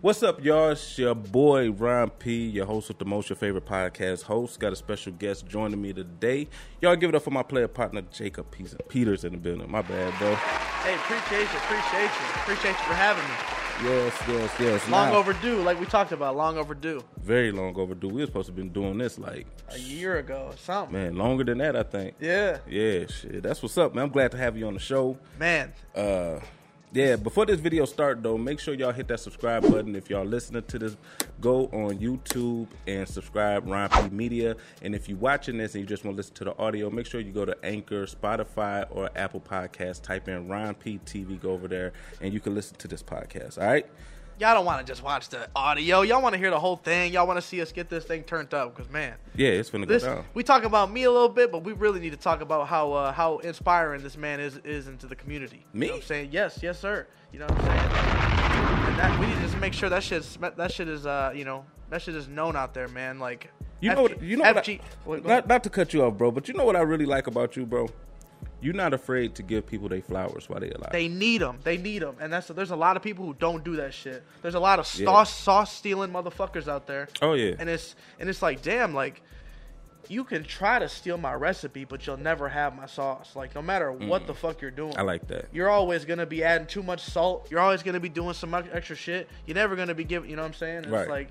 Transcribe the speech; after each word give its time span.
What's 0.00 0.22
up, 0.22 0.44
y'all? 0.44 0.70
It's 0.70 0.96
your 0.96 1.14
boy 1.16 1.72
Ron 1.72 2.10
P, 2.10 2.46
your 2.46 2.66
host 2.66 2.86
with 2.86 2.98
the 2.98 3.04
most 3.04 3.28
your 3.30 3.36
favorite 3.36 3.66
podcast 3.66 4.22
host. 4.22 4.60
Got 4.60 4.72
a 4.72 4.76
special 4.76 5.12
guest 5.12 5.46
joining 5.48 5.82
me 5.82 5.92
today. 5.92 6.46
Y'all 6.80 6.94
give 6.94 7.08
it 7.08 7.16
up 7.16 7.22
for 7.22 7.32
my 7.32 7.42
player 7.42 7.66
partner 7.66 8.02
Jacob 8.12 8.46
Peters 8.88 9.24
in 9.24 9.32
the 9.32 9.38
building. 9.38 9.68
My 9.68 9.82
bad, 9.82 10.16
bro. 10.20 10.34
Hey, 10.36 10.94
appreciate 10.94 11.40
you, 11.52 11.58
appreciate 11.58 12.02
you, 12.04 12.40
appreciate 12.42 12.70
you 12.70 12.84
for 12.84 12.94
having 12.94 13.24
me. 13.24 13.90
Yes, 13.90 14.14
yes, 14.28 14.52
yes. 14.60 14.88
Long 14.88 15.10
Now, 15.10 15.16
overdue, 15.18 15.62
like 15.62 15.80
we 15.80 15.86
talked 15.86 16.12
about. 16.12 16.36
Long 16.36 16.58
overdue. 16.58 17.02
Very 17.20 17.50
long 17.50 17.76
overdue. 17.76 18.08
We 18.08 18.20
were 18.20 18.26
supposed 18.26 18.46
to 18.46 18.52
been 18.52 18.70
doing 18.70 18.98
this 18.98 19.18
like 19.18 19.46
A 19.72 19.78
year 19.78 20.18
ago, 20.18 20.50
or 20.52 20.56
something. 20.56 20.92
man 20.92 21.16
longer 21.16 21.42
than 21.42 21.58
that. 21.58 21.74
I 21.74 21.82
think. 21.82 22.14
Yeah, 22.20 22.58
Yeah, 22.68 23.06
shit. 23.08 23.42
That's 23.42 23.62
what's 23.62 23.76
up, 23.76 23.94
man. 23.96 24.04
I'm 24.04 24.10
glad 24.10 24.30
to 24.30 24.36
have 24.36 24.56
you 24.56 24.68
on 24.68 24.74
the 24.74 24.80
show. 24.80 25.18
man. 25.40 25.72
Uh, 25.94 26.38
yeah, 26.92 27.16
before 27.16 27.44
this 27.44 27.60
video 27.60 27.84
start 27.84 28.22
though, 28.22 28.38
make 28.38 28.60
sure 28.60 28.74
y'all 28.74 28.92
hit 28.92 29.08
that 29.08 29.20
subscribe 29.20 29.62
button. 29.62 29.94
If 29.94 30.08
y'all 30.08 30.24
listening 30.24 30.62
to 30.64 30.78
this, 30.78 30.96
go 31.40 31.66
on 31.66 31.98
YouTube 31.98 32.66
and 32.86 33.06
subscribe 33.06 33.66
Ron 33.66 33.88
P 33.90 34.08
Media. 34.08 34.56
And 34.82 34.94
if 34.94 35.08
you're 35.08 35.18
watching 35.18 35.58
this 35.58 35.74
and 35.74 35.82
you 35.82 35.86
just 35.86 36.04
want 36.04 36.16
to 36.16 36.18
listen 36.18 36.34
to 36.36 36.44
the 36.44 36.56
audio, 36.58 36.88
make 36.88 37.06
sure 37.06 37.20
you 37.20 37.32
go 37.32 37.44
to 37.44 37.56
Anchor, 37.62 38.06
Spotify, 38.06 38.86
or 38.90 39.10
Apple 39.16 39.40
Podcasts. 39.40 40.02
Type 40.02 40.28
in 40.28 40.48
Ron 40.48 40.74
P 40.74 40.98
TV, 41.04 41.38
go 41.38 41.50
over 41.50 41.68
there, 41.68 41.92
and 42.20 42.32
you 42.32 42.40
can 42.40 42.54
listen 42.54 42.76
to 42.78 42.88
this 42.88 43.02
podcast. 43.02 43.58
All 43.58 43.66
right. 43.66 43.86
Y'all 44.38 44.54
don't 44.54 44.64
want 44.64 44.84
to 44.86 44.90
just 44.90 45.02
watch 45.02 45.28
the 45.30 45.48
audio. 45.56 46.02
Y'all 46.02 46.22
want 46.22 46.32
to 46.32 46.38
hear 46.38 46.50
the 46.50 46.58
whole 46.60 46.76
thing. 46.76 47.12
Y'all 47.12 47.26
want 47.26 47.38
to 47.38 47.42
see 47.42 47.60
us 47.60 47.72
get 47.72 47.88
this 47.88 48.04
thing 48.04 48.22
turned 48.22 48.54
up. 48.54 48.74
Because 48.76 48.90
man, 48.90 49.14
Yeah, 49.34 49.48
it's 49.48 49.68
gonna 49.70 49.84
go 49.86 49.92
this 49.92 50.04
down. 50.04 50.24
we 50.34 50.42
talk 50.44 50.62
about 50.64 50.92
me 50.92 51.02
a 51.04 51.10
little 51.10 51.28
bit, 51.28 51.50
but 51.50 51.64
we 51.64 51.72
really 51.72 51.98
need 51.98 52.10
to 52.10 52.16
talk 52.16 52.40
about 52.40 52.68
how 52.68 52.92
uh, 52.92 53.12
how 53.12 53.38
inspiring 53.38 54.02
this 54.02 54.16
man 54.16 54.38
is 54.38 54.56
is 54.58 54.86
into 54.86 55.06
the 55.06 55.16
community. 55.16 55.66
Me? 55.72 55.86
You 55.86 55.92
know 55.92 55.96
I'm 55.98 56.02
saying? 56.02 56.28
Yes, 56.30 56.60
yes, 56.62 56.78
sir. 56.78 57.06
You 57.32 57.40
know 57.40 57.46
what 57.46 57.58
I'm 57.58 57.66
saying? 57.66 58.88
And 58.88 58.98
that, 58.98 59.20
we 59.20 59.26
need 59.26 59.34
to 59.34 59.40
just 59.42 59.58
make 59.58 59.72
sure 59.72 59.88
that 59.88 60.02
shit's 60.02 60.36
that 60.56 60.72
shit 60.72 60.88
is 60.88 61.04
uh 61.06 61.32
you 61.34 61.44
know 61.44 61.64
that 61.90 62.02
shit 62.02 62.14
is 62.14 62.28
known 62.28 62.54
out 62.54 62.74
there, 62.74 62.86
man. 62.88 63.18
Like 63.18 63.50
You 63.80 63.90
know, 63.90 63.96
FG 63.96 64.02
what, 64.02 64.22
you 64.22 64.36
know 64.36 64.44
what 64.44 64.56
I- 64.56 64.60
FG 64.60 64.80
Wait, 65.04 65.22
go 65.24 65.28
not, 65.28 65.48
not 65.48 65.64
to 65.64 65.70
cut 65.70 65.92
you 65.92 66.04
off, 66.04 66.14
bro, 66.16 66.30
but 66.30 66.46
you 66.46 66.54
know 66.54 66.64
what 66.64 66.76
I 66.76 66.80
really 66.82 67.06
like 67.06 67.26
about 67.26 67.56
you, 67.56 67.66
bro. 67.66 67.88
You're 68.60 68.74
not 68.74 68.92
afraid 68.92 69.34
to 69.36 69.42
give 69.42 69.66
people 69.66 69.88
their 69.88 70.02
flowers 70.02 70.48
while 70.48 70.58
they 70.60 70.70
alive. 70.70 70.90
They 70.90 71.06
need 71.08 71.42
them. 71.42 71.58
They 71.62 71.76
need 71.76 72.02
them, 72.02 72.16
and 72.20 72.32
that's 72.32 72.48
there's 72.48 72.72
a 72.72 72.76
lot 72.76 72.96
of 72.96 73.02
people 73.02 73.24
who 73.24 73.34
don't 73.34 73.62
do 73.62 73.76
that 73.76 73.94
shit. 73.94 74.22
There's 74.42 74.54
a 74.56 74.60
lot 74.60 74.78
of 74.80 74.94
Yeah. 74.96 75.04
sauce 75.06 75.32
sauce 75.32 75.72
stealing 75.72 76.10
motherfuckers 76.10 76.66
out 76.66 76.86
there, 76.86 77.08
oh 77.22 77.34
yeah, 77.34 77.54
and 77.58 77.68
it's 77.68 77.94
and 78.18 78.28
it's 78.28 78.42
like 78.42 78.62
damn, 78.62 78.94
like 78.94 79.22
you 80.08 80.24
can 80.24 80.42
try 80.42 80.78
to 80.78 80.88
steal 80.88 81.18
my 81.18 81.34
recipe, 81.34 81.84
but 81.84 82.06
you'll 82.06 82.16
never 82.16 82.48
have 82.48 82.74
my 82.74 82.86
sauce. 82.86 83.36
Like 83.36 83.54
no 83.54 83.60
matter 83.62 83.92
what 83.92 84.26
the 84.26 84.34
fuck 84.34 84.60
you're 84.62 84.70
doing, 84.70 84.94
I 84.96 85.02
like 85.02 85.26
that. 85.28 85.46
You're 85.52 85.68
always 85.68 86.04
gonna 86.04 86.26
be 86.26 86.42
adding 86.42 86.66
too 86.66 86.82
much 86.82 87.02
salt. 87.02 87.48
You're 87.50 87.60
always 87.60 87.82
gonna 87.82 88.00
be 88.00 88.08
doing 88.08 88.32
some 88.34 88.54
extra 88.54 88.96
shit. 88.96 89.28
You're 89.46 89.54
never 89.56 89.76
gonna 89.76 89.94
be 89.94 90.04
giving. 90.04 90.30
You 90.30 90.36
know 90.36 90.42
what 90.42 90.48
I'm 90.48 90.54
saying? 90.54 90.84
And 90.84 90.90
Right. 90.92 91.00
It's 91.02 91.10
like, 91.10 91.28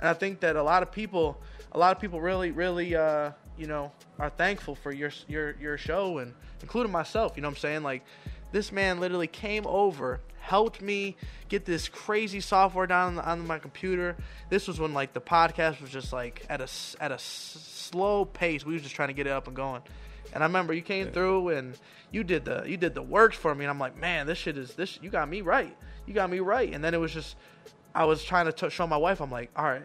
and 0.00 0.08
I 0.08 0.14
think 0.14 0.40
that 0.40 0.54
a 0.56 0.62
lot 0.62 0.82
of 0.82 0.92
people, 0.92 1.40
a 1.72 1.78
lot 1.78 1.94
of 1.94 2.00
people 2.00 2.20
really, 2.20 2.52
really, 2.52 2.94
uh, 2.94 3.32
you 3.58 3.66
know, 3.66 3.92
are 4.18 4.30
thankful 4.30 4.74
for 4.74 4.92
your 4.92 5.10
your 5.28 5.56
your 5.60 5.78
show 5.78 6.18
and 6.18 6.34
including 6.62 6.92
myself. 6.92 7.32
You 7.36 7.42
know 7.42 7.48
what 7.48 7.56
I'm 7.56 7.60
saying? 7.60 7.82
Like, 7.82 8.04
this 8.52 8.72
man 8.72 9.00
literally 9.00 9.26
came 9.26 9.66
over, 9.66 10.20
helped 10.40 10.80
me 10.80 11.16
get 11.48 11.64
this 11.64 11.88
crazy 11.88 12.40
software 12.40 12.86
down 12.86 13.18
on, 13.18 13.40
on 13.40 13.46
my 13.46 13.58
computer. 13.58 14.16
This 14.48 14.66
was 14.66 14.80
when 14.80 14.94
like 14.94 15.12
the 15.12 15.20
podcast 15.20 15.80
was 15.80 15.90
just 15.90 16.12
like 16.12 16.44
at 16.48 16.60
a 16.60 16.68
at 17.00 17.10
a 17.10 17.14
s- 17.14 17.90
slow 17.90 18.24
pace. 18.24 18.64
We 18.64 18.74
were 18.74 18.80
just 18.80 18.94
trying 18.94 19.08
to 19.08 19.14
get 19.14 19.26
it 19.26 19.32
up 19.32 19.46
and 19.46 19.56
going. 19.56 19.82
And 20.32 20.42
I 20.42 20.46
remember 20.46 20.72
you 20.72 20.82
came 20.82 21.10
through 21.10 21.48
and 21.48 21.76
you 22.12 22.24
did 22.24 22.44
the 22.44 22.64
you 22.66 22.76
did 22.76 22.94
the 22.94 23.02
work 23.02 23.34
for 23.34 23.54
me, 23.54 23.64
and 23.64 23.70
I'm 23.70 23.78
like, 23.78 23.96
man, 23.98 24.26
this 24.26 24.38
shit 24.38 24.56
is 24.56 24.74
this. 24.74 24.98
You 25.02 25.10
got 25.10 25.28
me 25.28 25.40
right. 25.40 25.76
You 26.06 26.14
got 26.14 26.30
me 26.30 26.40
right. 26.40 26.72
And 26.72 26.82
then 26.82 26.94
it 26.94 26.98
was 26.98 27.12
just, 27.12 27.36
I 27.94 28.04
was 28.04 28.22
trying 28.24 28.46
to 28.46 28.52
t- 28.52 28.70
show 28.70 28.86
my 28.86 28.96
wife. 28.96 29.20
I'm 29.20 29.30
like, 29.30 29.50
all 29.54 29.64
right, 29.64 29.82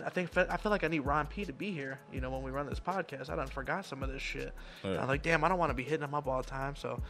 I, 0.00 0.06
I 0.06 0.08
think 0.10 0.36
I 0.36 0.56
feel 0.56 0.70
like 0.70 0.84
I 0.84 0.88
need 0.88 1.00
Ron 1.00 1.26
P 1.26 1.44
to 1.44 1.52
be 1.52 1.70
here. 1.72 1.98
You 2.12 2.20
know, 2.20 2.30
when 2.30 2.42
we 2.42 2.50
run 2.50 2.66
this 2.66 2.80
podcast, 2.80 3.30
I 3.30 3.36
done 3.36 3.46
forgot 3.48 3.84
some 3.84 4.02
of 4.02 4.10
this 4.10 4.22
shit. 4.22 4.52
Right. 4.84 4.96
I'm 4.98 5.08
like, 5.08 5.22
damn, 5.22 5.44
I 5.44 5.48
don't 5.48 5.58
want 5.58 5.70
to 5.70 5.74
be 5.74 5.82
hitting 5.82 6.04
him 6.04 6.14
up 6.14 6.26
all 6.26 6.40
the 6.42 6.48
time. 6.48 6.76
So 6.76 7.00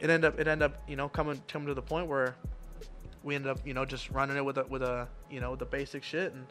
it 0.00 0.10
ended 0.10 0.24
up 0.32 0.40
it 0.40 0.48
ended 0.48 0.66
up 0.66 0.82
you 0.88 0.96
know 0.96 1.08
coming 1.08 1.40
coming 1.48 1.68
to 1.68 1.74
the 1.74 1.82
point 1.82 2.06
where 2.08 2.34
we 3.22 3.34
ended 3.34 3.50
up 3.50 3.58
you 3.66 3.74
know 3.74 3.84
just 3.84 4.10
running 4.10 4.36
it 4.36 4.44
with 4.44 4.58
a 4.58 4.64
with 4.64 4.82
a 4.82 5.06
you 5.30 5.40
know 5.40 5.56
the 5.56 5.66
basic 5.66 6.02
shit 6.02 6.32
and. 6.32 6.46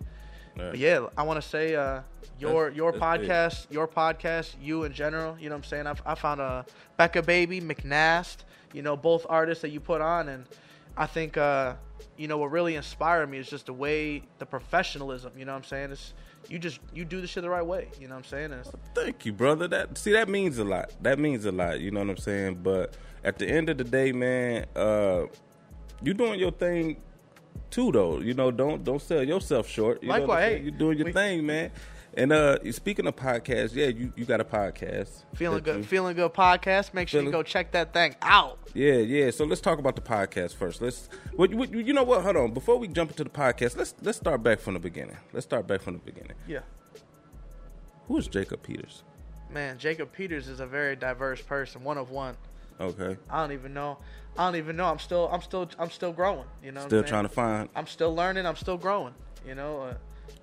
But 0.54 0.78
yeah, 0.78 1.06
I 1.18 1.24
want 1.24 1.42
to 1.42 1.48
say 1.48 1.76
uh, 1.76 2.02
your 2.38 2.66
That's- 2.66 2.76
your 2.76 2.92
that's 2.92 3.18
big. 3.22 3.30
podcast, 3.30 3.68
your 3.72 3.88
podcast, 3.88 4.56
you 4.62 4.84
in 4.84 4.92
general. 4.92 5.38
You 5.40 5.48
know 5.48 5.56
what 5.56 5.60
I'm 5.60 5.70
saying? 5.70 5.88
I've, 5.88 6.02
I 6.06 6.14
found 6.14 6.42
a 6.42 6.66
Becca 6.98 7.22
Baby, 7.22 7.62
McNast. 7.62 8.40
You 8.74 8.82
know, 8.82 8.98
both 8.98 9.26
artists 9.30 9.62
that 9.62 9.70
you 9.70 9.80
put 9.80 10.02
on, 10.02 10.28
and 10.28 10.46
I 10.98 11.06
think 11.06 11.38
uh, 11.38 11.76
you 12.18 12.28
know 12.28 12.38
what 12.38 12.52
really 12.52 12.76
inspired 12.76 13.30
me 13.30 13.38
is 13.38 13.50
just 13.50 13.68
the 13.68 13.74
way 13.74 14.24
the 14.40 14.46
professionalism. 14.46 15.32
You 15.38 15.46
know 15.46 15.54
what 15.54 15.60
I'm 15.60 15.64
saying? 15.64 15.92
It's 15.92 16.14
you 16.50 16.60
just 16.60 16.80
you 16.94 17.06
do 17.06 17.22
the 17.22 17.28
shit 17.28 17.44
the 17.44 17.50
right 17.50 17.66
way. 17.66 17.90
You 18.00 18.08
know 18.08 18.16
what 18.16 18.26
I'm 18.34 18.52
saying? 18.52 18.54
Thank 18.96 19.26
you, 19.26 19.34
brother. 19.34 19.68
That 19.68 19.98
see 19.98 20.12
that 20.12 20.30
means 20.30 20.58
a 20.58 20.64
lot. 20.64 20.92
That 21.02 21.20
means 21.20 21.46
a 21.46 21.52
lot. 21.52 21.80
You 21.80 21.92
know 21.92 22.02
what 22.02 22.10
I'm 22.10 22.18
saying? 22.18 22.60
But 22.64 22.96
at 23.24 23.38
the 23.38 23.48
end 23.48 23.70
of 23.70 23.78
the 23.78 23.84
day, 23.84 24.12
man, 24.12 24.66
uh, 24.76 25.24
you 26.02 26.14
doing 26.14 26.40
your 26.40 26.52
thing 26.52 26.98
too, 27.70 27.92
though. 27.92 28.20
You 28.20 28.34
know, 28.34 28.52
don't 28.52 28.84
don't 28.84 29.02
sell 29.02 29.24
yourself 29.24 29.68
short. 29.68 30.02
You 30.02 30.10
know 30.10 30.14
what 30.14 30.22
I'm 30.24 30.28
Likewise, 30.28 30.58
hey, 30.58 30.62
you 30.64 30.72
doing 30.72 30.98
your 30.98 31.06
we- 31.06 31.14
thing, 31.14 31.46
man. 31.46 31.72
And 32.14 32.34
uh, 32.34 32.58
speaking 32.74 33.08
of 33.08 33.16
podcasts, 33.16 33.74
yeah, 33.74 33.88
you, 33.88 34.12
you 34.18 34.26
got 34.26 34.42
a 34.42 34.44
podcast. 34.44 35.24
feeling 35.34 35.64
good, 35.64 35.78
you- 35.78 35.84
feeling 35.84 36.16
good 36.16 36.34
podcast. 36.34 36.94
Make 36.94 37.08
sure 37.08 37.22
you 37.22 37.32
go 37.32 37.42
check 37.42 37.72
that 37.72 37.94
thing 37.94 38.16
out. 38.22 38.60
Yeah, 38.74 38.96
yeah. 38.96 39.32
So 39.32 39.46
let's 39.46 39.62
talk 39.62 39.80
about 39.80 39.96
the 39.96 40.02
podcast 40.02 40.56
first. 40.56 40.82
Let's. 40.82 41.08
What, 41.36 41.54
what, 41.54 41.74
you 41.74 41.94
know 41.94 42.04
what? 42.04 42.22
Hold 42.24 42.36
on. 42.36 42.54
Before 42.54 42.78
we 42.78 42.88
jump 42.90 43.12
into 43.12 43.24
the 43.24 43.30
podcast, 43.30 43.78
let's 43.78 43.96
let's 44.02 44.18
start 44.18 44.44
back 44.44 44.60
from 44.60 44.74
the 44.74 44.80
beginning. 44.80 45.18
Let's 45.32 45.46
start 45.46 45.68
back 45.68 45.82
from 45.82 45.94
the 45.94 46.00
beginning. 46.00 46.36
Yeah. 46.48 46.60
Who 48.08 48.18
is 48.18 48.28
Jacob 48.28 48.62
Peters? 48.62 49.04
Man, 49.50 49.78
Jacob 49.78 50.12
Peters 50.12 50.48
is 50.48 50.60
a 50.60 50.68
very 50.68 50.96
diverse 50.96 51.42
person, 51.42 51.84
one 51.84 51.98
of 51.98 52.10
one. 52.10 52.36
Okay. 52.80 53.18
I 53.30 53.42
don't 53.42 53.52
even 53.54 53.74
know. 53.74 53.98
I 54.38 54.46
don't 54.46 54.56
even 54.56 54.76
know. 54.76 54.86
I'm 54.86 55.00
still, 55.00 55.30
I'm 55.32 55.42
still, 55.42 55.70
I'm 55.78 55.92
still 55.92 56.12
growing. 56.12 56.46
You 56.64 56.72
know, 56.72 56.86
Still 56.88 57.04
trying 57.04 57.24
to 57.24 57.30
find. 57.30 57.70
I'm 57.76 57.88
still 57.88 58.14
learning. 58.16 58.46
I'm 58.46 58.56
still 58.56 58.78
growing. 58.78 59.14
You 59.46 59.56
know, 59.56 59.82
uh, 59.82 59.94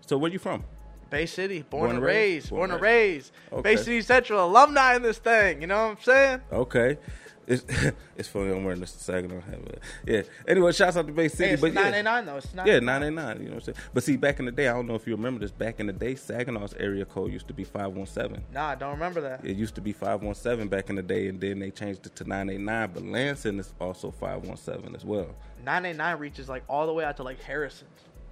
So 0.07 0.17
where 0.19 0.31
you 0.31 0.39
from? 0.39 0.65
Bay 1.11 1.27
City, 1.27 1.63
born, 1.63 1.85
Born 1.85 1.97
and 1.97 2.05
raised, 2.05 2.45
raised? 2.47 2.51
born 2.51 2.59
Born 2.61 2.71
and 2.71 2.75
and 2.75 2.83
raised. 2.83 3.33
Okay. 3.53 3.63
Bay 3.63 3.77
City 3.77 4.03
Central 4.03 4.45
alumni 4.45 4.95
in 4.97 5.03
this 5.03 5.19
thing. 5.19 5.61
You 5.61 5.67
know 5.67 5.89
what 5.89 5.99
I'm 5.99 6.03
saying? 6.03 6.41
Okay. 6.53 6.99
It's 7.47 7.65
it's 8.19 8.29
funny 8.29 8.51
I'm 8.53 8.63
wearing 8.63 8.81
this 8.81 8.91
Saginaw 8.91 9.41
hat, 9.41 9.59
but 9.65 9.79
yeah. 10.07 10.21
Anyway, 10.47 10.71
shouts 10.73 10.99
out 10.99 11.07
to 11.07 11.13
Bay 11.15 11.29
City, 11.29 11.45
Hey, 11.47 11.53
it's 11.55 11.63
but 11.63 11.69
yeah, 11.73 11.81
989 11.91 12.27
though. 12.27 12.37
It's 12.37 12.55
989. 12.55 12.67
yeah, 12.67 12.93
nine 12.93 13.03
eight 13.03 13.15
nine. 13.15 13.37
You 13.43 13.49
know 13.49 13.55
what 13.55 13.69
I'm 13.69 13.75
saying? 13.75 13.89
But 13.95 14.03
see, 14.05 14.17
back 14.19 14.39
in 14.39 14.45
the 14.45 14.53
day, 14.53 14.69
I 14.69 14.75
don't 14.75 14.87
know 14.87 14.97
if 14.97 15.07
you 15.07 15.17
remember 15.17 15.41
this. 15.41 15.51
Back 15.51 15.81
in 15.81 15.87
the 15.87 15.95
day, 15.95 16.13
Saginaw's 16.15 16.75
area 16.75 17.07
code 17.07 17.33
used 17.33 17.49
to 17.49 17.55
be 17.55 17.65
five 17.65 17.93
one 17.95 18.05
seven. 18.05 18.45
Nah, 18.53 18.67
I 18.69 18.75
don't 18.75 18.91
remember 18.93 19.23
that. 19.23 19.43
It 19.47 19.57
used 19.57 19.75
to 19.77 19.81
be 19.81 19.93
five 19.95 20.23
one 20.23 20.35
seven 20.35 20.69
back 20.69 20.91
in 20.91 20.97
the 20.97 21.03
day, 21.03 21.29
and 21.29 21.41
then 21.41 21.59
they 21.59 21.71
changed 21.71 22.05
it 22.05 22.15
to 22.17 22.25
nine 22.25 22.51
eight 22.51 22.61
nine. 22.61 22.91
But 22.93 23.05
Lansing 23.05 23.59
is 23.59 23.73
also 23.81 24.11
five 24.11 24.45
one 24.47 24.59
seven 24.59 24.95
as 24.95 25.07
well. 25.07 25.35
989 25.65 26.19
reaches 26.19 26.49
like 26.51 26.65
all 26.69 26.87
the 26.87 26.93
way 26.93 27.05
out 27.05 27.17
to 27.17 27.23
like 27.23 27.41
Harrison. 27.43 27.89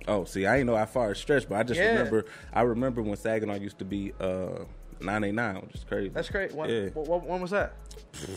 Oh, 0.09 0.25
see, 0.25 0.47
I 0.47 0.57
didn't 0.59 0.67
know 0.69 0.77
how 0.77 0.87
far 0.87 1.11
it 1.13 1.17
stretched, 1.17 1.49
but 1.49 1.57
I 1.57 1.63
just 1.63 1.81
Yeah. 1.81 1.93
remember. 1.93 2.25
I 2.53 2.63
remember 2.63 3.03
when 3.03 3.17
Saginaw 3.17 3.55
used 3.57 3.79
to 3.81 3.85
be 3.85 4.13
uh, 4.21 4.65
nine 5.01 5.25
eight 5.25 5.35
nine, 5.35 5.57
which 5.63 5.75
is 5.75 5.85
crazy. 5.85 6.11
That's 6.11 6.31
great. 6.31 6.55
When, 6.55 6.71
Yeah. 6.71 6.89
wh- 6.91 7.07
wh- 7.07 7.29
when 7.29 7.41
was 7.41 7.51
that? 7.51 7.75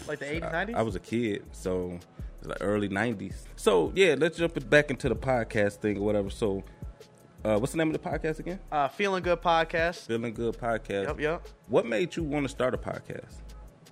Like 0.08 0.20
the 0.20 0.26
80s, 0.26 0.44
I, 0.54 0.66
90s? 0.66 0.76
I 0.76 0.82
was 0.82 0.96
a 0.96 1.00
kid, 1.00 1.44
so 1.52 1.92
it 1.92 2.00
was 2.40 2.48
like 2.48 2.58
early 2.62 2.90
'90s. 2.90 3.44
So 3.56 3.92
yeah, 3.96 4.16
let's 4.18 4.38
jump 4.38 4.58
it 4.58 4.70
back 4.70 4.90
into 4.90 5.10
the 5.10 5.16
podcast 5.16 5.74
thing 5.76 5.98
or 5.98 6.02
whatever. 6.02 6.30
So, 6.30 6.64
uh, 7.46 7.58
what's 7.60 7.72
the 7.72 7.78
name 7.78 7.94
of 7.94 8.02
the 8.02 8.10
podcast 8.10 8.40
again? 8.40 8.60
uh, 8.72 8.88
Feeling 8.88 9.24
Good 9.24 9.42
podcast. 9.42 10.08
Feeling 10.08 10.34
Good 10.34 10.58
Podcast. 10.58 11.08
Yep, 11.08 11.20
yep. 11.20 11.48
What 11.68 11.86
made 11.86 12.16
you 12.16 12.24
want 12.24 12.46
to 12.46 12.50
start 12.50 12.74
a 12.74 12.78
podcast? 12.78 13.36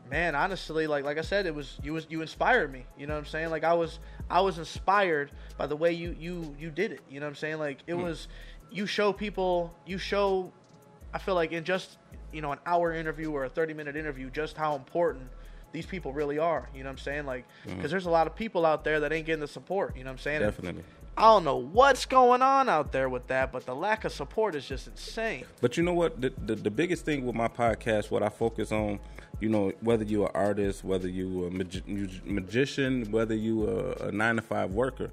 Man 0.10 0.36
honestly 0.36 0.88
like 0.88 1.04
like 1.04 1.18
i 1.18 1.22
said 1.22 1.46
it 1.46 1.54
was 1.54 1.78
you 1.84 1.94
was 1.94 2.08
you 2.10 2.22
inspired 2.22 2.72
me 2.72 2.86
you 2.98 3.08
know 3.08 3.14
what 3.14 3.20
i'm 3.20 3.26
saying? 3.26 3.50
Like 3.50 3.64
i 3.64 3.74
was 3.74 4.00
i 4.30 4.42
was 4.42 4.58
inspired 4.58 5.32
by 5.58 5.68
the 5.68 5.76
way 5.76 5.92
you 5.92 6.16
you 6.20 6.56
you 6.60 6.70
did 6.70 6.92
it 6.92 7.02
you 7.10 7.20
know 7.20 7.26
what 7.26 7.32
i'm 7.32 7.36
saying? 7.36 7.60
Like 7.60 7.80
it 7.88 7.96
hmm. 7.96 8.04
was 8.04 8.28
you 8.72 8.86
show 8.86 9.14
people 9.14 9.74
you 9.86 9.98
show 9.98 10.52
i 11.14 11.18
feel 11.18 11.36
like 11.36 11.52
in 11.52 11.64
just 11.64 11.98
you 12.32 12.42
know 12.42 12.52
an 12.52 12.60
hour 12.66 12.94
interview 12.94 13.32
or 13.32 13.46
a 13.46 13.50
30 13.50 13.74
minute 13.74 13.96
interview 13.96 14.30
just 14.30 14.58
how 14.58 14.76
important 14.76 15.30
these 15.72 15.86
people 15.86 16.14
really 16.14 16.40
are 16.40 16.70
you 16.74 16.84
know 16.84 16.90
what 16.90 16.92
i'm 16.92 16.98
saying 16.98 17.26
like 17.26 17.46
mm. 17.68 17.76
because 17.76 17.92
there's 17.92 18.06
a 18.06 18.10
lot 18.10 18.28
of 18.28 18.36
people 18.36 18.66
out 18.66 18.84
there 18.84 19.00
that 19.00 19.12
ain't 19.12 19.26
getting 19.26 19.42
the 19.42 19.48
support 19.48 19.96
you 19.96 20.04
know 20.04 20.10
what 20.10 20.14
i'm 20.14 20.20
saying 20.20 20.42
Definitely. 20.42 20.84
i 21.18 21.24
don't 21.24 21.44
know 21.44 21.58
what's 21.58 22.06
going 22.06 22.42
on 22.42 22.70
out 22.70 22.92
there 22.92 23.10
with 23.10 23.28
that 23.28 23.52
but 23.52 23.66
the 23.66 23.76
lack 23.76 24.06
of 24.06 24.12
support 24.12 24.56
is 24.56 24.68
just 24.68 24.88
insane 24.88 25.46
But 25.62 25.78
you 25.78 25.84
know 25.84 25.94
what? 25.94 26.22
The, 26.22 26.32
the 26.46 26.56
the 26.56 26.72
biggest 26.72 27.06
thing 27.06 27.26
with 27.26 27.36
my 27.36 27.48
podcast, 27.48 28.12
what 28.12 28.24
I 28.24 28.30
focus 28.30 28.72
on, 28.72 29.00
you 29.40 29.50
know, 29.50 29.72
whether 29.82 30.04
you're 30.04 30.28
an 30.28 30.32
artist, 30.36 30.84
whether 30.84 31.08
you're 31.08 31.48
a 31.48 31.52
magi- 31.52 31.82
magician, 32.26 33.12
whether 33.12 33.36
you 33.36 33.68
a, 33.68 34.08
a 34.08 34.12
nine 34.12 34.36
to 34.36 34.42
five 34.42 34.72
worker, 34.72 35.12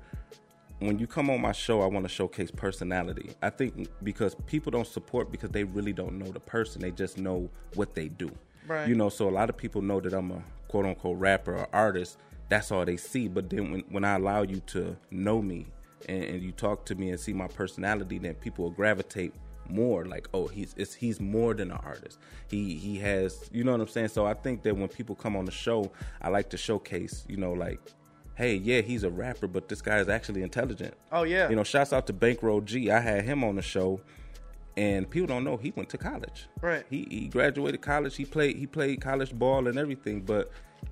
when 0.81 0.99
you 0.99 1.07
come 1.07 1.31
on 1.31 1.41
my 1.41 1.53
show, 1.53 1.81
I 1.83 1.87
want 1.87 2.05
to 2.05 2.09
showcase 2.09 2.51
personality. 2.51 3.31
I 3.43 3.51
think 3.51 3.89
because 4.03 4.35
people 4.47 4.71
don't 4.71 4.87
support 4.87 5.31
because 5.31 5.51
they 5.51 5.65
really 5.65 5.93
don't 5.93 6.19
know 6.19 6.31
the 6.31 6.41
person; 6.41 6.83
they 6.83 6.91
just 6.91 7.19
know 7.19 7.49
what 7.75 7.95
they 7.95 8.09
do. 8.09 8.31
Right. 8.67 8.89
You 8.89 8.95
know, 8.95 9.09
so 9.09 9.29
a 9.29 9.31
lot 9.31 9.51
of 9.51 9.57
people 9.57 9.83
know 9.83 10.01
that 10.01 10.13
I'm 10.13 10.31
a 10.31 10.43
quote 10.69 10.87
unquote 10.87 11.19
rapper 11.19 11.57
or 11.57 11.69
artist. 11.73 12.19
That's 12.49 12.71
all 12.71 12.85
they 12.85 12.97
see. 12.97 13.29
But 13.29 13.51
then 13.51 13.71
when 13.71 13.81
when 13.91 14.05
I 14.05 14.15
allow 14.17 14.43
you 14.43 14.61
to 14.69 14.97
know 15.11 15.41
me, 15.43 15.67
and, 16.09 16.25
and 16.25 16.43
you 16.43 16.53
talk 16.53 16.85
to 16.87 16.95
me 16.95 17.11
and 17.11 17.19
see 17.21 17.33
my 17.33 17.49
personality, 17.49 18.19
then 18.19 18.35
people 18.35 18.65
will 18.65 18.71
gravitate 18.71 19.35
more 19.69 20.05
like 20.05 20.29
oh 20.35 20.47
he's 20.47 20.75
it's, 20.77 20.93
he's 20.93 21.19
more 21.21 21.55
than 21.55 21.71
an 21.71 21.79
artist 21.85 22.19
he 22.49 22.75
he 22.75 22.99
has 22.99 23.49
you 23.51 23.65
know 23.65 23.73
what 23.73 23.81
i'm 23.81 23.89
saying 23.89 24.09
so 24.09 24.27
i 24.27 24.35
think 24.35 24.63
that 24.63 24.77
when 24.77 24.89
people 24.89 25.15
come 25.15 25.35
on 25.35 25.47
the 25.47 25.51
show 25.51 25.91
i 26.21 26.29
like 26.29 26.51
to 26.51 26.57
showcase 26.59 27.25
you 27.29 27.39
know 27.39 27.53
like 27.55 27.81
hey 28.35 28.57
yeah 28.57 28.83
he's 28.83 29.05
a 29.05 29.11
rapper 29.11 29.47
but 29.47 29.67
this 29.71 29.81
guy 29.81 29.99
is 30.01 30.09
actually 30.11 30.43
intelligent 30.43 30.93
Oh 31.13 31.23
yeah. 31.23 31.49
you 31.49 31.57
know 31.57 31.65
shouts 31.65 31.95
out 31.95 32.07
to 32.09 32.13
bankroll 32.13 32.61
g 32.61 32.91
i 32.91 33.01
had 33.01 33.25
him 33.25 33.43
on 33.43 33.57
the 33.57 33.63
show 33.63 34.03
and 34.77 35.09
people 35.09 35.27
don't 35.27 35.45
know 35.45 35.57
he 35.57 35.73
went 35.77 35.89
to 35.89 35.99
college 35.99 36.47
Right. 36.61 36.85
he, 36.91 37.07
he 37.11 37.29
graduated 37.29 37.81
college 37.81 38.17
he 38.17 38.25
played 38.25 38.57
he 38.57 38.67
played 38.67 39.01
college 39.01 39.33
ball 39.33 39.67
and 39.69 39.79
everything 39.79 40.21
but 40.23 40.51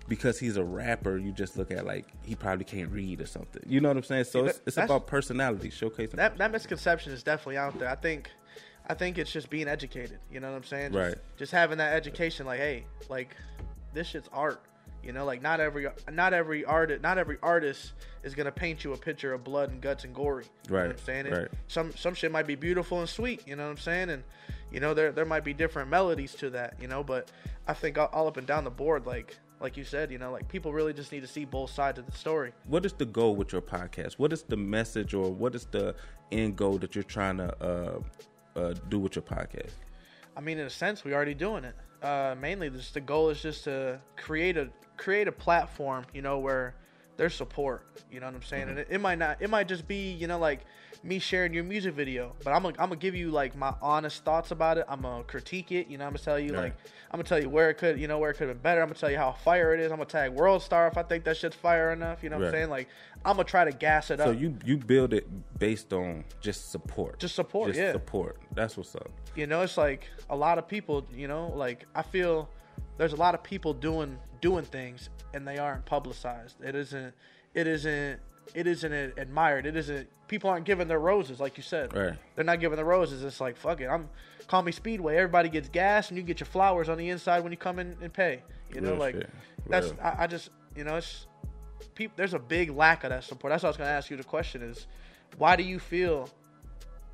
because 0.09 0.39
he's 0.39 0.57
a 0.57 0.65
rapper 0.65 1.17
you 1.19 1.33
just 1.33 1.57
look 1.57 1.71
at 1.71 1.85
like 1.85 2.07
he 2.23 2.35
probably 2.35 2.65
can't 2.65 2.91
read 2.91 3.21
or 3.21 3.27
something 3.27 3.63
you 3.67 3.81
know 3.81 3.89
what 3.89 3.97
i'm 3.97 4.03
saying 4.03 4.25
so 4.25 4.45
Yeah, 4.45 4.51
it's, 4.51 4.61
it's 4.67 4.77
about 4.77 5.07
personality 5.07 5.69
showcasing 5.71 6.13
that 6.17 6.39
that 6.39 6.51
misconception 6.53 7.13
is 7.13 7.23
definitely 7.23 7.59
out 7.59 7.79
there. 7.79 7.89
I 7.89 7.95
think 7.97 8.31
I 8.89 8.95
think 8.95 9.17
it's 9.17 9.31
just 9.31 9.49
being 9.49 9.69
educated. 9.69 10.19
You 10.31 10.41
know 10.41 10.51
what 10.51 10.57
I'm 10.57 10.65
saying? 10.65 10.93
Just, 10.93 11.07
Right. 11.09 11.17
Just 11.39 11.53
having 11.53 11.79
that 11.79 11.93
education, 11.95 12.47
like, 12.47 12.59
hey, 12.59 12.85
like 13.09 13.37
this 13.95 14.09
shit's 14.09 14.29
art. 14.33 14.61
You 15.05 15.13
know, 15.13 15.25
like 15.25 15.43
not 15.43 15.61
every 15.61 15.87
not 16.11 16.33
every 16.33 16.65
artist 16.65 17.03
not 17.03 17.19
every 17.19 17.39
artist 17.43 17.93
is 18.23 18.35
gonna 18.35 18.53
paint 18.53 18.85
you 18.85 18.93
a 18.93 18.97
picture 18.97 19.33
of 19.33 19.43
blood 19.45 19.71
and 19.71 19.81
guts 19.81 20.05
and 20.05 20.15
gory. 20.15 20.45
You 20.45 20.71
know 20.71 20.77
Right, 20.79 20.87
what 20.89 20.97
I'm 20.99 21.05
saying? 21.05 21.31
Right. 21.31 21.49
Some 21.69 21.93
some 21.93 22.15
shit 22.15 22.31
might 22.33 22.47
be 22.47 22.55
beautiful 22.55 23.01
and 23.01 23.09
sweet. 23.09 23.43
You 23.47 23.57
know 23.57 23.65
what 23.65 23.71
I'm 23.71 23.79
saying? 23.79 24.11
And 24.11 24.23
you 24.71 24.81
know 24.81 24.95
there 24.95 25.13
there 25.13 25.25
might 25.25 25.45
be 25.45 25.53
different 25.55 25.91
melodies 25.91 26.35
to 26.37 26.51
that. 26.51 26.75
You 26.81 26.89
know, 26.89 27.03
but 27.03 27.31
I 27.67 27.73
think 27.75 27.99
all, 27.99 28.09
all 28.13 28.27
up 28.29 28.37
and 28.37 28.47
down 28.47 28.65
the 28.65 28.71
board, 28.71 29.07
like 29.07 29.37
like 29.61 29.77
you 29.77 29.85
said, 29.85 30.11
you 30.11 30.19
know, 30.19 30.33
like 30.33 30.49
people 30.49 30.73
really 30.73 30.93
just 30.93 31.13
need 31.13 31.21
to 31.21 31.29
see 31.29 31.45
both 31.45 31.71
sides 31.71 31.99
of 31.99 32.07
the 32.07 32.13
story. 32.13 32.53
what 32.67 32.85
is 32.85 32.93
the 32.93 33.05
goal 33.05 33.37
with 33.37 33.53
your 33.53 33.63
podcast? 33.63 34.15
What 34.15 34.33
is 34.33 34.43
the 34.43 34.57
message 34.57 35.15
or 35.15 35.31
what 35.31 35.55
is 35.55 35.67
the 35.71 35.95
end 36.33 36.57
goal 36.57 36.79
that 36.79 36.95
you're 36.97 37.05
trying 37.05 37.37
to 37.37 37.55
uh, 37.65 38.01
uh, 38.59 38.75
do 38.89 38.99
with 38.99 39.15
your 39.15 39.23
podcast? 39.23 39.71
I 40.37 40.41
mean, 40.41 40.59
in 40.59 40.67
a 40.67 40.71
sense, 40.71 41.05
we're 41.05 41.15
already 41.15 41.35
doing 41.35 41.65
it. 41.65 41.75
Uh, 42.03 42.35
mainly, 42.41 42.69
the 42.69 43.01
goal 43.01 43.29
is 43.31 43.41
just 43.41 43.65
to 43.65 44.01
create 44.17 44.57
a 44.57 44.69
create 44.97 45.29
a 45.29 45.33
platform, 45.33 46.05
you 46.13 46.23
know, 46.23 46.39
where 46.39 46.75
there's 47.17 47.35
support. 47.35 47.87
You 48.11 48.21
know 48.21 48.27
what 48.27 48.35
I'm 48.35 48.43
saying? 48.43 48.63
Mm-hmm. 48.63 48.71
And 48.71 48.79
it, 48.81 48.89
it 48.91 49.01
might 49.01 49.19
not, 49.19 49.41
it 49.41 49.51
might 49.51 49.69
just 49.69 49.87
be, 49.87 50.13
you 50.13 50.27
know, 50.27 50.39
like 50.39 50.61
me 51.05 51.19
sharing 51.19 51.53
your 51.53 51.65
music 51.65 51.95
video, 51.95 52.33
but 52.45 52.53
I'm 52.53 52.63
gonna, 52.63 52.77
I'm 52.79 52.89
gonna 52.89 52.97
give 52.97 53.15
you 53.17 53.31
like 53.31 53.57
my 53.57 53.75
honest 53.83 54.25
thoughts 54.25 54.51
about 54.53 54.79
it. 54.79 54.85
I'm 54.89 55.03
gonna 55.03 55.25
critique 55.25 55.73
it. 55.73 55.89
You 55.89 55.99
know, 55.99 56.05
I'm 56.07 56.13
gonna 56.13 56.19
tell 56.25 56.39
you 56.39 56.53
Right. 56.55 56.63
like, 56.65 56.75
I'm 57.11 57.19
gonna 57.19 57.25
tell 57.25 57.43
you 57.43 57.49
where 57.49 57.71
it 57.71 57.75
could, 57.75 57.99
you 57.99 58.07
know, 58.09 58.19
where 58.19 58.31
it 58.31 58.35
could 58.35 58.49
have 58.49 58.57
been 58.57 58.63
better. 58.63 58.81
I'm 58.83 58.89
gonna 58.89 58.99
tell 58.99 59.11
you 59.11 59.17
how 59.19 59.33
fire 59.33 59.75
it 59.75 59.81
is. 59.81 59.91
I'm 59.91 59.99
gonna 59.99 60.09
tag 60.09 60.31
World 60.33 60.63
Star 60.63 60.87
if 60.87 60.97
I 60.97 61.03
think 61.03 61.25
that 61.25 61.37
shit's 61.37 61.57
fire 61.57 61.93
enough. 61.93 62.23
You 62.23 62.31
know 62.31 62.39
what 62.39 62.47
I'm 62.47 62.53
saying? 62.53 62.71
Like, 62.71 62.89
I'm 63.25 63.35
gonna 63.37 63.45
try 63.45 63.65
to 63.65 63.73
gas 63.73 64.11
it 64.11 64.19
So 64.19 64.25
up. 64.25 64.35
So 64.35 64.39
you 64.41 64.57
you 64.65 64.77
build 64.79 65.13
it 65.13 65.27
based 65.59 65.93
on 65.93 66.25
just 66.41 66.71
support, 66.71 67.19
Just 67.19 67.35
support, 67.35 67.69
just 67.69 67.81
yeah. 67.81 67.93
support. 67.93 68.39
That's 68.55 68.77
what's 68.77 68.95
up. 68.95 69.11
you 69.35 69.47
know 69.47 69.63
it's 69.63 69.77
like 69.77 70.09
a 70.31 70.37
lot 70.37 70.59
of 70.59 70.69
people 70.69 71.07
you 71.13 71.27
know 71.27 71.51
like 71.57 71.87
i 71.95 72.03
feel 72.03 72.49
there's 72.99 73.13
a 73.13 73.17
lot 73.17 73.35
of 73.35 73.43
people 73.43 73.75
doing 73.75 74.19
doing 74.41 74.65
things 74.65 75.09
and 75.35 75.47
they 75.47 75.59
aren't 75.59 75.85
publicized. 75.87 76.57
It 76.63 76.75
isn't 76.75 77.15
it 77.55 77.67
isn't 77.67 78.21
it 78.55 78.67
isn't 78.67 78.93
admired. 78.93 79.67
It 79.67 79.77
isn't 79.77 80.09
people 80.29 80.51
aren't 80.51 80.65
giving 80.65 80.89
their 80.89 80.99
roses 80.99 81.41
like 81.41 81.57
you 81.57 81.63
said. 81.63 81.95
Right. 81.95 82.15
they're 82.35 82.45
not 82.45 82.61
giving 82.61 82.77
the 82.77 82.85
roses. 82.85 83.23
It's 83.23 83.41
like 83.41 83.57
fuck 83.57 83.81
it. 83.81 83.87
I'm 83.87 84.09
call 84.47 84.63
me 84.63 84.73
speedway. 84.73 85.17
Everybody 85.17 85.49
gets 85.49 85.69
gas 85.69 86.09
and 86.11 86.19
you 86.19 86.23
get 86.23 86.41
your 86.41 86.47
flowers 86.47 86.89
on 86.89 86.99
the 86.99 87.09
inside 87.09 87.41
when 87.41 87.53
you 87.53 87.59
come 87.59 87.79
in 87.79 87.97
and 88.03 88.13
pay. 88.13 88.43
You 88.75 88.81
know 88.81 88.91
Real 88.91 88.99
like 88.99 89.15
shit. 89.15 89.31
that's 89.69 89.93
I, 90.03 90.25
I 90.25 90.27
just 90.27 90.51
you 90.77 90.85
know 90.85 90.97
it's 90.97 91.27
people 91.95 92.15
there's 92.17 92.35
a 92.35 92.39
big 92.39 92.71
lack 92.71 93.05
of 93.05 93.11
that 93.11 93.25
support. 93.25 93.53
That's 93.53 93.63
what 93.63 93.69
i 93.69 93.71
was 93.71 93.77
going 93.77 93.89
to 93.89 93.93
ask 93.95 94.11
you 94.11 94.17
the 94.17 94.25
question 94.25 94.63
is 94.63 94.87
why 95.39 95.57
do 95.57 95.63
you 95.63 95.79
feel 95.79 96.29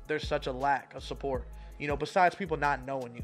there's 0.07 0.27
such 0.27 0.47
a 0.47 0.51
lack 0.51 0.93
of 0.95 1.03
support? 1.03 1.45
You 1.77 1.87
know 1.87 1.95
besides 1.97 2.35
people 2.35 2.57
not 2.57 2.85
knowing 2.85 3.15
you 3.15 3.23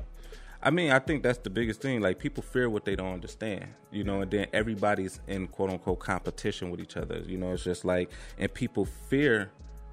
I 0.66 0.72
mean, 0.72 0.92
I 0.92 0.98
think 0.98 1.22
that's 1.22 1.38
the 1.38 1.52
biggest 1.52 1.80
thing. 1.80 2.02
Like 2.02 2.18
people 2.18 2.42
fear 2.42 2.70
what 2.72 2.86
they 2.86 2.96
don't 2.96 3.14
understand, 3.14 3.68
you 3.92 4.04
know, 4.04 4.22
and 4.22 4.32
then 4.32 4.48
everybody's 4.52 5.22
in 5.28 5.48
quote 5.48 5.70
unquote 5.70 6.00
competition 6.00 6.72
with 6.72 6.82
each 6.82 6.98
other. 6.98 7.20
You 7.20 7.38
know, 7.38 7.54
it's 7.54 7.64
just 7.64 7.86
like, 7.86 8.10
and 8.40 8.52
people 8.54 8.86
fear 8.86 9.52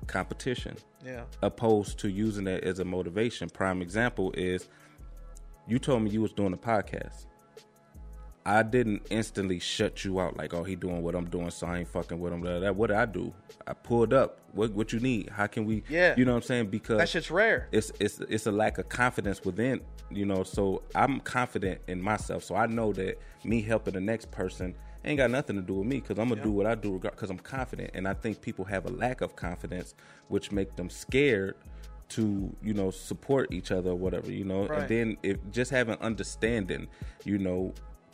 competition 0.08 0.76
yeah 1.04 1.22
opposed 1.42 1.96
to 1.96 2.08
using 2.08 2.46
it 2.46 2.64
as 2.64 2.78
a 2.78 2.84
motivation. 2.84 3.48
Prime 3.50 3.82
example 3.82 4.32
is 4.32 4.68
you 5.68 5.78
told 5.78 6.02
me 6.02 6.10
you 6.10 6.20
was 6.20 6.32
doing 6.32 6.52
a 6.52 6.56
podcast. 6.56 7.26
I 8.44 8.62
didn't 8.64 9.06
instantly 9.10 9.60
shut 9.60 10.04
you 10.04 10.20
out 10.20 10.36
like, 10.36 10.52
oh, 10.52 10.64
he 10.64 10.74
doing 10.74 11.02
what 11.02 11.14
I'm 11.14 11.26
doing, 11.30 11.50
so 11.50 11.66
I 11.68 11.78
ain't 11.78 11.88
fucking 11.88 12.18
with 12.18 12.32
him. 12.32 12.40
Blah, 12.40 12.58
blah. 12.58 12.70
What 12.72 12.88
did 12.88 12.96
I 12.96 13.06
do? 13.06 13.32
I 13.66 13.72
pulled 13.72 14.12
up. 14.12 14.40
What 14.52 14.72
what 14.72 14.92
you 14.92 14.98
need? 15.00 15.30
How 15.30 15.46
can 15.46 15.64
we? 15.64 15.84
Yeah. 15.88 16.14
You 16.16 16.24
know 16.24 16.32
what 16.32 16.38
I'm 16.38 16.42
saying? 16.42 16.66
Because 16.66 16.98
that 16.98 17.08
shit's 17.08 17.30
rare 17.30 17.68
it's 17.72 17.92
it's 18.00 18.18
it's 18.28 18.46
a 18.46 18.52
lack 18.52 18.78
of 18.78 18.88
confidence 18.88 19.42
within 19.44 19.80
you 20.10 20.26
know 20.26 20.42
so 20.42 20.82
i'm 20.94 21.20
confident 21.20 21.80
in 21.88 22.02
myself 22.02 22.44
so 22.44 22.54
i 22.54 22.66
know 22.66 22.92
that 22.92 23.18
me 23.44 23.62
helping 23.62 23.94
the 23.94 24.00
next 24.00 24.30
person 24.30 24.74
ain't 25.06 25.16
got 25.16 25.30
nothing 25.30 25.56
to 25.56 25.62
do 25.62 25.72
with 25.76 25.86
me 25.86 26.00
because 26.00 26.18
i'm 26.18 26.28
gonna 26.28 26.42
do 26.42 26.50
what 26.50 26.66
i 26.66 26.74
do 26.74 26.98
because 26.98 27.30
i'm 27.30 27.38
confident 27.38 27.90
and 27.94 28.06
i 28.06 28.12
think 28.12 28.38
people 28.42 28.62
have 28.62 28.84
a 28.84 28.90
lack 28.90 29.22
of 29.22 29.34
confidence 29.36 29.94
which 30.28 30.52
make 30.52 30.76
them 30.76 30.90
scared 30.90 31.54
to 32.10 32.54
you 32.62 32.74
know 32.74 32.90
support 32.90 33.50
each 33.54 33.70
other 33.72 33.92
or 33.92 33.94
whatever 33.94 34.30
you 34.30 34.44
know 34.44 34.66
Right. 34.66 34.80
and 34.80 34.88
then 34.90 35.16
if 35.22 35.38
just 35.50 35.70
having 35.70 35.96
understanding 36.00 36.88
you 37.24 37.38
know 37.38 37.72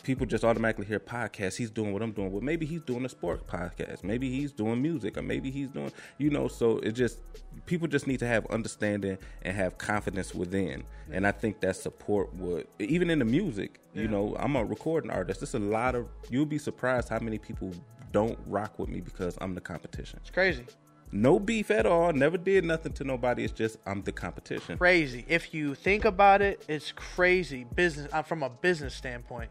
people 0.08 0.24
just 0.24 0.42
automatically 0.42 0.86
hear 0.86 0.98
podcast 0.98 1.54
he's 1.58 1.70
doing 1.70 1.92
what 1.92 2.00
i'm 2.00 2.12
doing. 2.12 2.32
Well 2.32 2.40
maybe 2.40 2.64
he's 2.64 2.80
doing 2.80 3.04
a 3.04 3.10
sport 3.10 3.46
podcast. 3.46 4.02
Maybe 4.02 4.30
he's 4.30 4.52
doing 4.52 4.80
music 4.80 5.18
or 5.18 5.22
maybe 5.22 5.50
he's 5.50 5.68
doing 5.68 5.92
you 6.16 6.30
know 6.30 6.48
so 6.48 6.78
it 6.78 6.92
just 6.92 7.18
people 7.66 7.86
just 7.86 8.06
need 8.06 8.18
to 8.20 8.26
have 8.26 8.46
understanding 8.46 9.18
and 9.42 9.54
have 9.54 9.76
confidence 9.76 10.34
within. 10.34 10.84
And 11.12 11.26
i 11.26 11.30
think 11.30 11.60
that 11.60 11.76
support 11.76 12.32
would 12.36 12.66
even 12.78 13.10
in 13.10 13.18
the 13.18 13.26
music 13.26 13.80
you 13.92 14.08
know 14.08 14.34
i'm 14.38 14.56
a 14.56 14.64
recording 14.64 15.10
artist. 15.10 15.40
There's 15.40 15.52
a 15.52 15.58
lot 15.58 15.94
of 15.94 16.06
you'll 16.30 16.46
be 16.46 16.58
surprised 16.58 17.10
how 17.10 17.18
many 17.18 17.36
people 17.36 17.70
don't 18.10 18.38
rock 18.46 18.78
with 18.78 18.88
me 18.88 19.02
because 19.02 19.36
i'm 19.42 19.54
the 19.54 19.60
competition. 19.60 20.20
It's 20.22 20.30
crazy. 20.30 20.64
No 21.12 21.38
beef 21.38 21.70
at 21.70 21.86
all. 21.86 22.12
Never 22.12 22.36
did 22.36 22.64
nothing 22.64 22.92
to 22.94 23.04
nobody. 23.04 23.44
It's 23.44 23.52
just 23.52 23.76
i'm 23.84 24.00
the 24.00 24.12
competition. 24.12 24.78
Crazy. 24.78 25.26
If 25.28 25.52
you 25.52 25.74
think 25.74 26.06
about 26.06 26.40
it 26.40 26.64
it's 26.66 26.92
crazy 26.92 27.64
business 27.64 28.10
I'm 28.10 28.24
from 28.24 28.42
a 28.42 28.48
business 28.48 28.94
standpoint 28.94 29.50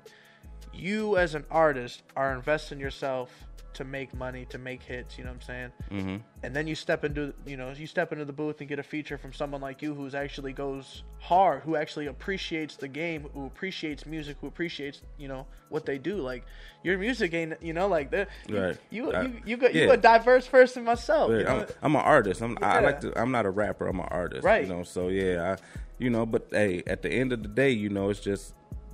you 0.77 1.17
as 1.17 1.35
an 1.35 1.45
artist 1.49 2.03
are 2.15 2.33
investing 2.33 2.79
yourself 2.79 3.29
to 3.77 3.83
make 3.83 4.11
money 4.15 4.43
to 4.49 4.57
make 4.57 4.81
hits 4.81 5.19
you 5.19 5.23
know 5.23 5.29
what 5.29 5.35
i'm 5.35 5.41
saying 5.41 5.71
mm-hmm. 5.91 6.15
and 6.41 6.55
then 6.55 6.65
you 6.65 6.73
step 6.73 7.05
into 7.05 7.31
you 7.45 7.55
know 7.55 7.71
you 7.77 7.85
step 7.85 8.11
into 8.11 8.25
the 8.25 8.33
booth 8.33 8.59
and 8.59 8.67
get 8.67 8.79
a 8.79 8.83
feature 8.83 9.19
from 9.19 9.31
someone 9.31 9.61
like 9.61 9.83
you 9.83 9.93
who's 9.93 10.15
actually 10.15 10.51
goes 10.51 11.03
hard 11.19 11.61
who 11.61 11.75
actually 11.75 12.07
appreciates 12.07 12.75
the 12.75 12.87
game 12.87 13.27
who 13.35 13.45
appreciates 13.45 14.07
music 14.07 14.35
who 14.41 14.47
appreciates 14.47 15.01
you 15.19 15.27
know 15.27 15.45
what 15.69 15.85
they 15.85 15.99
do 15.99 16.17
like 16.17 16.43
your 16.83 16.97
music 16.97 17.35
ain't 17.35 17.53
you 17.61 17.73
know 17.73 17.87
like 17.87 18.09
the 18.09 18.27
Right. 18.49 18.75
you 18.89 19.11
I- 19.11 19.21
you 19.23 19.41
you, 19.45 19.57
got, 19.57 19.75
you 19.75 19.81
yeah. 19.87 19.93
a 19.93 19.97
diverse 19.97 20.47
person 20.47 20.83
myself 20.83 21.29
you 21.29 21.43
know? 21.43 21.59
I'm, 21.59 21.67
I'm 21.83 21.95
an 21.95 22.01
artist. 22.01 22.41
I'm, 22.41 22.57
I 22.61 22.79
like 22.79 23.01
to. 23.01 23.19
I'm 23.19 23.31
not 23.31 23.45
a 23.45 23.49
rapper. 23.49 23.87
I'm 23.87 23.99
an 23.99 24.07
artist. 24.09 24.43
Right. 24.43 24.65
You 24.65 24.73
know. 24.73 24.83
So 24.83 25.09
yeah, 25.09 25.55
I, 25.55 25.63
you 25.99 26.09
know. 26.09 26.25
But 26.25 26.47
hey, 26.51 26.83
at 26.87 27.01
the 27.01 27.09
end 27.09 27.31
of 27.33 27.41
the 27.43 27.49
day, 27.49 27.71
you 27.71 27.89
know, 27.89 28.09
it's 28.09 28.19
just 28.19 28.53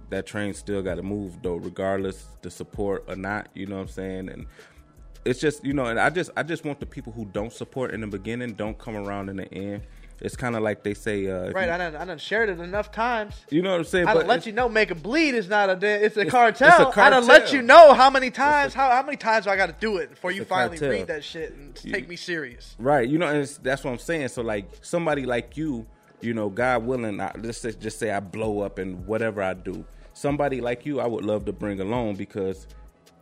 that 0.10 0.26
train 0.26 0.54
still 0.54 0.82
got 0.82 0.96
to 0.96 1.04
move 1.04 1.42
though, 1.42 1.56
regardless 1.56 2.28
the 2.42 2.52
support 2.52 3.04
or 3.08 3.16
not. 3.16 3.48
You 3.54 3.66
know 3.68 3.76
what 3.76 3.82
I'm 3.84 3.88
saying? 3.88 4.30
And 4.30 4.46
it's 5.26 5.40
just 5.40 5.64
you 5.64 5.74
know, 5.74 5.86
and 5.86 6.00
I 6.00 6.10
just 6.10 6.32
I 6.36 6.44
just 6.44 6.66
want 6.66 6.80
the 6.80 6.86
people 6.86 7.14
who 7.14 7.26
don't 7.26 7.54
support 7.54 7.92
in 7.92 8.02
the 8.02 8.08
beginning 8.08 8.54
don't 8.54 8.78
come 8.78 8.96
around 8.96 9.30
in 9.30 9.38
the 9.38 9.54
end. 9.54 9.84
It's 10.22 10.38
kind 10.38 10.56
of 10.56 10.62
like 10.62 10.84
they 10.84 10.94
say, 10.94 11.28
uh, 11.28 11.52
right 11.52 11.68
You, 11.68 11.74
I 11.74 11.78
done, 11.78 11.96
I 11.98 12.06
done 12.06 12.18
shared 12.18 12.48
it 12.48 12.60
enough 12.60 12.92
times 12.92 13.34
you 13.50 13.62
know 13.62 13.72
what 13.72 13.80
I'm 13.80 13.84
saying? 13.84 14.08
I 14.08 14.14
done 14.14 14.28
let 14.28 14.46
you 14.46 14.54
know 14.54 14.70
make 14.70 14.90
a 14.90 14.96
bleed 14.96 15.34
is 15.34 15.50
not 15.50 15.70
a 15.70 15.74
it's 15.74 16.16
a 16.16 16.22
It's- 16.22 16.32
cartel. 16.32 16.88
it's 16.88 16.98
a 16.98 17.02
I 17.02 17.10
done 17.10 17.26
let 17.26 17.52
you 17.52 17.62
know 17.62 17.94
how 17.94 18.10
many 18.10 18.30
times 18.30 18.74
how, 18.74 18.90
how 18.92 19.04
many 19.04 19.18
times 19.18 19.46
do 19.46 19.52
I 19.52 19.58
got 19.58 19.66
to 19.66 19.76
do 19.80 19.98
it 19.98 20.12
before 20.12 20.32
you 20.32 20.46
finally 20.46 20.78
cartel. 20.78 20.98
read 21.00 21.08
that 21.08 21.24
shit 21.26 21.54
and 21.54 21.76
take 21.76 22.08
me 22.08 22.16
serious. 22.16 22.76
Right. 22.80 23.10
You 23.10 23.18
know, 23.18 23.28
and 23.28 23.40
it's, 23.40 23.58
that's 23.58 23.84
what 23.84 23.92
I'm 23.92 23.98
saying. 23.98 24.30
So 24.30 24.44
like 24.44 24.66
somebody 24.82 25.26
like 25.26 25.58
you, 25.58 25.88
you 26.24 26.34
know, 26.34 26.50
God 26.50 26.86
willing, 26.86 27.20
I, 27.20 27.32
let's 27.38 27.62
just 27.62 28.00
say 28.00 28.12
I 28.12 28.20
blow 28.20 28.62
up 28.62 28.80
and 28.80 29.06
whatever 29.06 29.42
I 29.42 29.54
do. 29.54 29.84
Somebody 30.14 30.62
like 30.62 30.86
you, 30.86 31.00
I 31.00 31.08
would 31.08 31.26
love 31.26 31.46
to 31.46 31.54
bring 31.54 31.80
along 31.80 32.16
because 32.16 32.68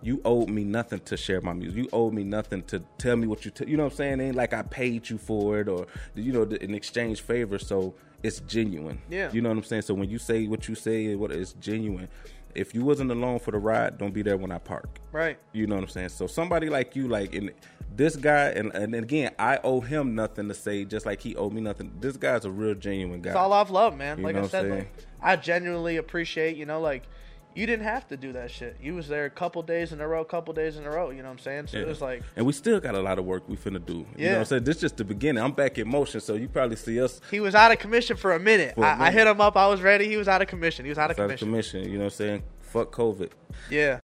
you 0.01 0.21
owed 0.25 0.49
me 0.49 0.63
nothing 0.63 0.99
to 1.01 1.17
share 1.17 1.41
my 1.41 1.53
music. 1.53 1.77
You 1.77 1.89
owed 1.93 2.13
me 2.13 2.23
nothing 2.23 2.63
to 2.63 2.79
tell 2.97 3.15
me 3.15 3.27
what 3.27 3.45
you. 3.45 3.51
T- 3.51 3.69
you 3.69 3.77
know 3.77 3.83
what 3.83 3.93
I'm 3.93 3.97
saying? 3.97 4.19
It 4.19 4.23
ain't 4.23 4.35
like 4.35 4.53
I 4.53 4.63
paid 4.63 5.09
you 5.09 5.17
for 5.17 5.59
it 5.59 5.67
or 5.67 5.87
you 6.15 6.31
know 6.31 6.43
in 6.43 6.73
exchange 6.73 7.21
favor. 7.21 7.59
So 7.59 7.93
it's 8.23 8.39
genuine. 8.41 9.01
Yeah. 9.09 9.31
You 9.31 9.41
know 9.41 9.49
what 9.49 9.57
I'm 9.57 9.63
saying? 9.63 9.83
So 9.83 9.93
when 9.93 10.09
you 10.09 10.17
say 10.17 10.47
what 10.47 10.67
you 10.67 10.75
say, 10.75 11.15
what 11.15 11.31
it's 11.31 11.53
genuine. 11.53 12.07
If 12.53 12.75
you 12.75 12.83
wasn't 12.83 13.11
alone 13.11 13.39
for 13.39 13.51
the 13.51 13.59
ride, 13.59 13.97
don't 13.97 14.13
be 14.13 14.23
there 14.23 14.35
when 14.35 14.51
I 14.51 14.57
park. 14.57 14.99
Right. 15.13 15.37
You 15.53 15.67
know 15.67 15.75
what 15.75 15.85
I'm 15.85 15.89
saying? 15.89 16.09
So 16.09 16.27
somebody 16.27 16.69
like 16.69 16.97
you, 16.97 17.07
like 17.07 17.33
in 17.33 17.51
this 17.95 18.15
guy, 18.17 18.47
and 18.49 18.73
and 18.73 18.93
again, 18.93 19.31
I 19.39 19.59
owe 19.63 19.79
him 19.79 20.15
nothing 20.15 20.49
to 20.49 20.53
say, 20.53 20.83
just 20.83 21.05
like 21.05 21.21
he 21.21 21.35
owed 21.35 21.53
me 21.53 21.61
nothing. 21.61 21.93
This 22.01 22.17
guy's 22.17 22.43
a 22.43 22.51
real 22.51 22.75
genuine 22.75 23.21
guy. 23.21 23.29
It's 23.29 23.37
all 23.37 23.53
off 23.53 23.69
love, 23.69 23.95
man. 23.95 24.17
You 24.17 24.23
like 24.25 24.35
I 24.35 24.47
said, 24.47 24.69
like. 24.69 24.93
I 25.21 25.35
genuinely 25.35 25.97
appreciate, 25.97 26.57
you 26.57 26.65
know, 26.65 26.81
like 26.81 27.03
you 27.55 27.65
didn't 27.65 27.83
have 27.85 28.07
to 28.07 28.17
do 28.17 28.31
that 28.33 28.49
shit. 28.51 28.77
You 28.81 28.95
was 28.95 29.07
there 29.07 29.25
a 29.25 29.29
couple 29.29 29.61
days 29.61 29.91
in 29.91 29.99
a 30.01 30.07
row, 30.07 30.21
a 30.21 30.25
couple 30.25 30.53
days 30.53 30.77
in 30.77 30.85
a 30.85 30.89
row. 30.89 31.09
You 31.09 31.17
know 31.21 31.29
what 31.29 31.33
I'm 31.33 31.39
saying? 31.39 31.67
So 31.67 31.77
Yeah. 31.77 31.83
it 31.83 31.87
was 31.87 32.01
like, 32.01 32.23
and 32.35 32.45
we 32.45 32.53
still 32.53 32.79
got 32.79 32.95
a 32.95 33.01
lot 33.01 33.19
of 33.19 33.25
work 33.25 33.43
we 33.47 33.57
finna 33.57 33.83
do. 33.85 34.05
You 34.17 34.25
know 34.27 34.31
what 34.33 34.39
I'm 34.39 34.45
saying? 34.45 34.63
This 34.63 34.77
is 34.77 34.81
just 34.81 34.97
the 34.97 35.03
beginning. 35.03 35.43
I'm 35.43 35.51
back 35.51 35.77
in 35.77 35.87
motion, 35.89 36.21
so 36.21 36.35
you 36.35 36.47
probably 36.47 36.75
see 36.77 37.01
us 37.01 37.19
he 37.29 37.39
was 37.39 37.53
out 37.55 37.71
of 37.71 37.79
commission 37.79 38.15
for 38.17 38.33
a 38.33 38.39
minute. 38.39 38.75
For 38.75 38.83
a 38.83 38.87
I, 38.87 38.91
I 38.91 38.97
minute. 38.97 39.13
hit 39.13 39.27
him 39.27 39.41
up. 39.41 39.57
I 39.57 39.67
was 39.67 39.81
ready. 39.81 40.07
He 40.07 40.17
was 40.17 40.27
out 40.27 40.41
of 40.41 40.47
commission. 40.47 40.85
He 40.85 40.89
was 40.89 40.97
out 40.97 41.11
of 41.11 41.17
commission. 41.17 41.31
out 41.33 41.41
of 41.41 41.47
commission. 41.71 41.83
You 41.83 41.97
know 41.97 42.05
what 42.05 42.13
I'm 42.13 42.17
saying? 42.17 42.43
Fuck 42.61 42.91
COVID. 42.91 43.31
Yeah. 43.69 43.99